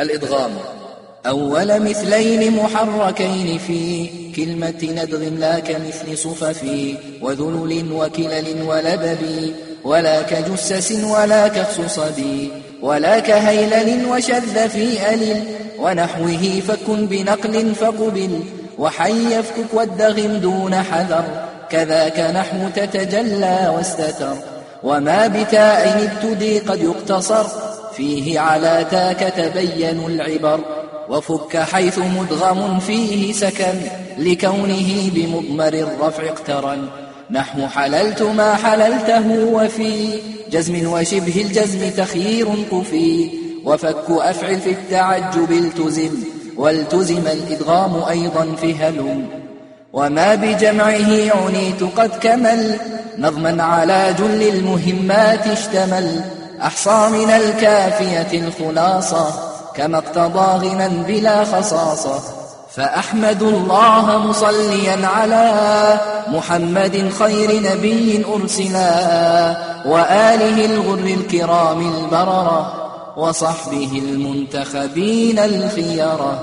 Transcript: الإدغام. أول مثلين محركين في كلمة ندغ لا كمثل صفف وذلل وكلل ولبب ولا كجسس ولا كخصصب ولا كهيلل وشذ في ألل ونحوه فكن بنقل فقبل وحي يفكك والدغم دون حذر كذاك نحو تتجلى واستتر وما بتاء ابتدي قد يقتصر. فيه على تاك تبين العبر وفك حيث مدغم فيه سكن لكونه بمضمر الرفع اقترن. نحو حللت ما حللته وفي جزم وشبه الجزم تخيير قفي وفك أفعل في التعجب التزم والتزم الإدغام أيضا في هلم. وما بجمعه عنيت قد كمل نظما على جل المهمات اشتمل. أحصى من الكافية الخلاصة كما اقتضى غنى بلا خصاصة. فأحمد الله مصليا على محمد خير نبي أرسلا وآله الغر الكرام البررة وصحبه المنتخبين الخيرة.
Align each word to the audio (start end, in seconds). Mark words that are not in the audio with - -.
الإدغام. 0.00 0.50
أول 1.26 1.82
مثلين 1.82 2.56
محركين 2.56 3.58
في 3.58 4.08
كلمة 4.36 4.82
ندغ 4.82 5.18
لا 5.18 5.58
كمثل 5.58 6.18
صفف 6.18 6.64
وذلل 7.22 7.92
وكلل 7.92 8.62
ولبب 8.62 9.52
ولا 9.84 10.22
كجسس 10.22 10.92
ولا 10.92 11.48
كخصصب 11.48 12.22
ولا 12.82 13.18
كهيلل 13.18 14.06
وشذ 14.06 14.68
في 14.68 15.14
ألل 15.14 15.44
ونحوه 15.78 16.62
فكن 16.68 17.06
بنقل 17.06 17.74
فقبل 17.74 18.40
وحي 18.78 19.38
يفكك 19.38 19.74
والدغم 19.74 20.36
دون 20.36 20.74
حذر 20.74 21.24
كذاك 21.70 22.20
نحو 22.20 22.68
تتجلى 22.76 23.72
واستتر 23.76 24.36
وما 24.82 25.26
بتاء 25.26 26.10
ابتدي 26.10 26.58
قد 26.58 26.80
يقتصر. 26.80 27.73
فيه 27.96 28.40
على 28.40 28.86
تاك 28.90 29.32
تبين 29.36 30.06
العبر 30.06 30.60
وفك 31.08 31.56
حيث 31.56 31.98
مدغم 31.98 32.78
فيه 32.78 33.32
سكن 33.32 33.74
لكونه 34.18 35.10
بمضمر 35.14 35.74
الرفع 35.74 36.22
اقترن. 36.28 36.88
نحو 37.30 37.66
حللت 37.66 38.22
ما 38.22 38.54
حللته 38.54 39.44
وفي 39.52 40.20
جزم 40.50 40.92
وشبه 40.92 41.40
الجزم 41.40 41.90
تخيير 41.90 42.48
قفي 42.70 43.30
وفك 43.64 44.04
أفعل 44.10 44.60
في 44.60 44.70
التعجب 44.70 45.52
التزم 45.52 46.10
والتزم 46.56 47.26
الإدغام 47.26 48.02
أيضا 48.08 48.54
في 48.60 48.74
هلم. 48.74 49.26
وما 49.92 50.34
بجمعه 50.34 51.32
عنيت 51.36 51.82
قد 51.96 52.10
كمل 52.20 52.76
نظما 53.18 53.62
على 53.62 54.14
جل 54.18 54.42
المهمات 54.42 55.46
اشتمل. 55.46 56.20
أحصى 56.62 57.08
من 57.12 57.30
الكافية 57.30 58.40
الخلاصة 58.40 59.26
كما 59.74 59.98
اقتضى 59.98 60.68
غنى 60.68 60.88
بلا 60.88 61.44
خصاصة. 61.44 62.20
فأحمد 62.70 63.42
الله 63.42 64.18
مصليا 64.18 65.06
على 65.06 65.54
محمد 66.28 67.12
خير 67.18 67.62
نبي 67.72 68.24
أرسلا 68.34 68.90
وآله 69.86 70.64
الغر 70.64 70.98
الكرام 70.98 71.94
البررة 71.94 72.90
وصحبه 73.16 74.02
المنتخبين 74.04 75.38
الخيرة. 75.38 76.42